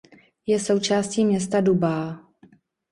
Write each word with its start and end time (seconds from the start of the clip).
Je 0.47 0.59
součástí 0.59 1.25
města 1.25 1.61
Dubá. 1.61 2.23